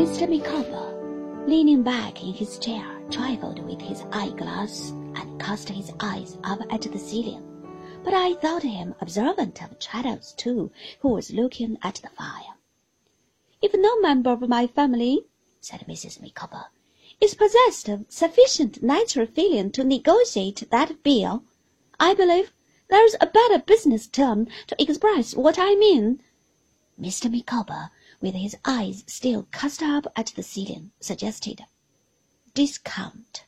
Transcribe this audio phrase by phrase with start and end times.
[0.00, 0.26] Mr.
[0.26, 6.58] Micawber, leaning back in his chair, trifled with his eyeglass and cast his eyes up
[6.70, 7.42] at the ceiling.
[8.02, 12.54] But I thought him observant of Traddles too, who was looking at the fire.
[13.60, 15.26] If no member of my family,
[15.60, 16.18] said Mrs.
[16.18, 16.68] Micawber,
[17.20, 21.44] is possessed of sufficient natural feeling to negotiate that bill,
[22.00, 22.54] I believe
[22.88, 26.22] there's a better business term to express what I mean.
[26.98, 27.30] Mr.
[27.30, 27.90] Micawber,
[28.20, 31.64] with his eyes still cast up at the ceiling, suggested
[32.52, 33.44] discount.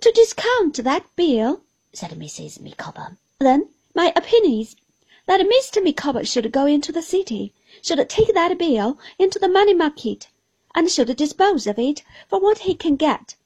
[0.00, 2.60] To discount that bill, said Mrs.
[2.60, 4.76] Micawber, then my opinion is
[5.26, 5.82] that Mr.
[5.84, 7.52] Micawber should go into the city,
[7.82, 10.28] should take that bill into the money market,
[10.74, 13.36] and should dispose of it for what he can get.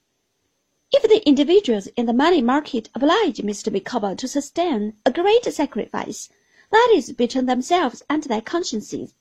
[0.93, 3.73] If the individuals in the money market oblige Mr.
[3.73, 6.29] Micawber to sustain a great sacrifice,
[6.71, 9.15] that is between themselves and their consciences.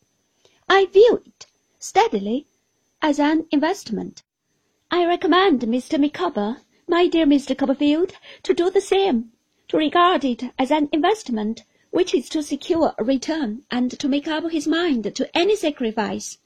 [0.71, 1.47] I view it
[1.79, 2.45] steadily
[3.01, 4.21] as an investment.
[4.91, 5.99] I recommend Mr.
[5.99, 7.57] Micawber, my dear Mr.
[7.57, 9.31] Copperfield, to do the same,
[9.69, 14.27] to regard it as an investment which is to secure a return and to make
[14.27, 16.37] up his mind to any sacrifice.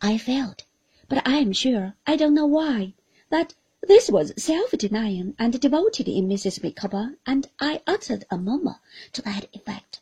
[0.00, 0.64] I felt,
[1.06, 2.94] but I am sure I don't know why,
[3.28, 6.62] that this was self-denying and devoted in Mrs.
[6.62, 8.80] Micawber, and I uttered a murmur
[9.12, 10.00] to that effect.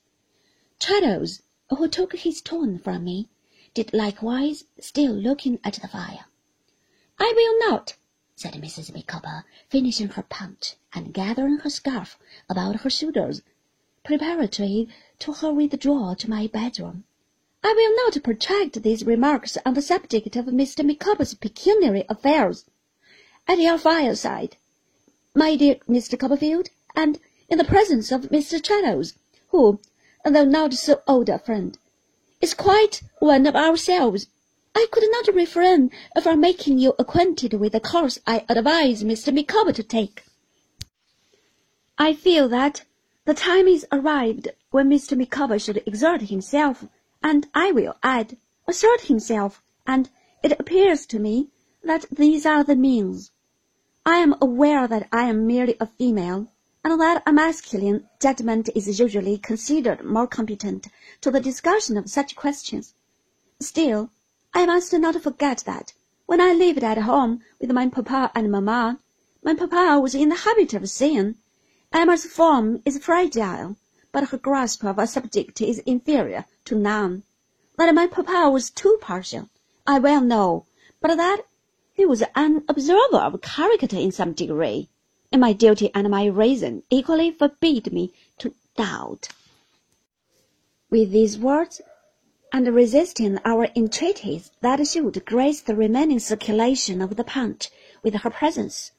[0.78, 1.42] Traddles,
[1.76, 3.28] who took his tone from me,
[3.74, 6.24] did likewise, still looking at the fire.
[7.18, 7.96] I will not,
[8.34, 8.94] said Mrs.
[8.94, 13.42] Micawber, finishing her punch and gathering her scarf about her shoulders,
[14.04, 14.88] preparatory
[15.18, 17.04] to her withdrawal to my bedroom.
[17.62, 20.84] I will not protract these remarks on the subject of Mr.
[20.84, 22.64] Micawber's pecuniary affairs
[23.46, 24.56] at your fireside,
[25.34, 26.18] my dear Mr.
[26.18, 28.62] Copperfield, and in the presence of Mr.
[28.62, 29.14] Traddles,
[29.48, 29.80] who,
[30.24, 31.78] though not so old a friend,
[32.40, 34.26] is quite one of ourselves.
[34.74, 35.90] I could not refrain
[36.22, 39.32] from making you acquainted with the course I advise Mr.
[39.32, 40.24] Micawber to take.
[41.98, 42.84] I feel that
[43.24, 45.16] the time is arrived when Mr.
[45.16, 46.84] Micawber should exert himself,
[47.22, 50.08] and I will add, assert himself, and
[50.42, 51.48] it appears to me
[51.82, 53.32] that these are the means.
[54.06, 56.52] I am aware that I am merely a female,
[56.90, 60.88] and that a masculine judgment is usually considered more competent
[61.20, 62.94] to the discussion of such questions.
[63.60, 64.08] Still,
[64.54, 65.92] I must not forget that
[66.24, 69.00] when I lived at home with my papa and mamma,
[69.42, 71.34] my papa was in the habit of saying,
[71.92, 73.76] Emma's form is fragile,
[74.10, 77.22] but her grasp of a subject is inferior to none.
[77.76, 79.50] That my papa was too partial,
[79.86, 80.64] I well know,
[81.02, 81.42] but that
[81.92, 84.88] he was an observer of character in some degree,
[85.30, 89.28] and my duty and my reason equally forbid me to doubt.
[90.90, 91.82] With these words,
[92.50, 97.68] and resisting our entreaties that should grace the remaining circulation of the punch
[98.02, 98.92] with her presence,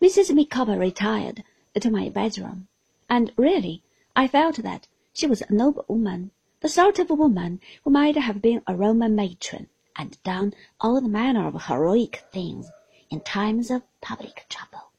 [0.00, 0.34] Mrs.
[0.34, 1.44] Micawber retired
[1.78, 2.68] to my bedroom,
[3.10, 3.82] and really
[4.16, 6.30] I felt that she was a noble woman,
[6.60, 11.46] the sort of woman who might have been a Roman matron and done all manner
[11.46, 12.70] of heroic things
[13.10, 14.90] in times of public trouble.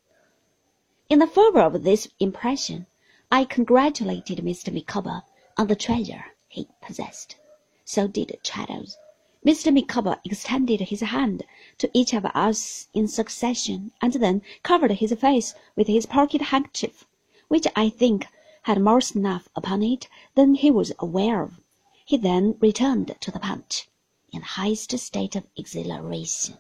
[1.08, 2.88] In the fervour of this impression,
[3.32, 4.74] I congratulated Mr.
[4.74, 5.22] Micawber
[5.56, 7.36] on the treasure he possessed.
[7.84, 8.98] So did Traddles.
[9.46, 9.72] Mr.
[9.72, 11.44] Micawber extended his hand
[11.78, 17.06] to each of us in succession, and then covered his face with his pocket handkerchief,
[17.50, 18.26] which I think
[18.64, 21.62] had more snuff upon it than he was aware of.
[22.04, 23.88] He then returned to the punch
[24.34, 26.58] in the highest state of exhilaration.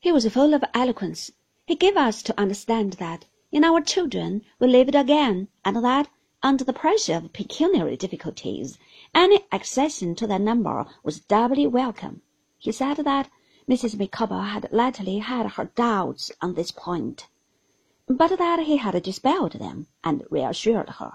[0.00, 1.30] He was full of eloquence.
[1.66, 6.08] He gave us to understand that in our children we lived again, and that,
[6.42, 8.78] under the pressure of pecuniary difficulties,
[9.14, 12.22] any accession to their number was doubly welcome.
[12.58, 13.30] He said that
[13.68, 13.98] Mrs.
[13.98, 17.28] Micawber had latterly had her doubts on this point,
[18.06, 21.12] but that he had dispelled them and reassured her.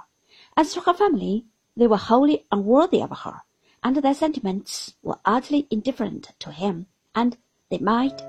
[0.58, 1.46] As to her family,
[1.78, 3.42] they were wholly unworthy of her
[3.84, 7.38] and their sentiments were utterly indifferent to him, and
[7.70, 8.22] they might,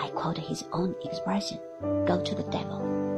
[0.00, 1.58] I quote his own expression,
[2.06, 3.09] go to the devil.